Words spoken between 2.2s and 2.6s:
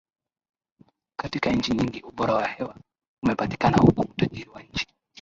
wa